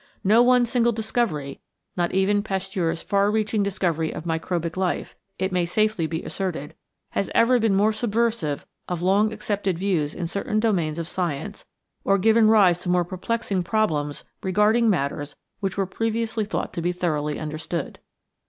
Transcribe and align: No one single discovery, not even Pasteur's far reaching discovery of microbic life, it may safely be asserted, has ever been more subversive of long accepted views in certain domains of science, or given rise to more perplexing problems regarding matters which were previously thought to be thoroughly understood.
No 0.23 0.41
one 0.41 0.65
single 0.65 0.91
discovery, 0.91 1.61
not 1.95 2.11
even 2.11 2.41
Pasteur's 2.41 3.03
far 3.03 3.29
reaching 3.29 3.61
discovery 3.61 4.11
of 4.11 4.25
microbic 4.25 4.75
life, 4.75 5.15
it 5.37 5.51
may 5.51 5.63
safely 5.63 6.07
be 6.07 6.23
asserted, 6.23 6.73
has 7.11 7.29
ever 7.35 7.59
been 7.59 7.75
more 7.75 7.93
subversive 7.93 8.65
of 8.89 9.03
long 9.03 9.31
accepted 9.31 9.77
views 9.77 10.15
in 10.15 10.25
certain 10.25 10.59
domains 10.59 10.97
of 10.97 11.07
science, 11.07 11.65
or 12.03 12.17
given 12.17 12.47
rise 12.49 12.79
to 12.79 12.89
more 12.89 13.05
perplexing 13.05 13.61
problems 13.61 14.23
regarding 14.41 14.89
matters 14.89 15.35
which 15.59 15.77
were 15.77 15.85
previously 15.85 16.45
thought 16.45 16.73
to 16.73 16.81
be 16.81 16.91
thoroughly 16.91 17.37
understood. 17.39 17.99